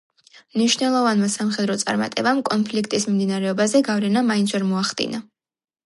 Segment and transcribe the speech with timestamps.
[0.59, 5.27] მნიშვნელოვანმა სამხედრო წარმატებამ კონფლიქტის მიმდინარეობაზე გავლენა მაინც ვერ მოახდინა.